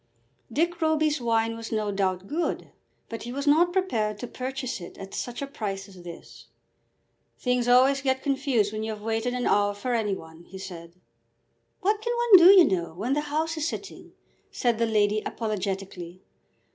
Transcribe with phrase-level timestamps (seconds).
[0.51, 2.71] Dick Roby's wine was no doubt good,
[3.07, 6.47] but he was not prepared to purchase it at such a price as this.
[7.37, 10.95] "Things always get confused when you have waited an hour for any one," he said.
[11.81, 14.13] "What can one do, you know, when the House is sitting?"
[14.51, 16.23] said the lady apologetically.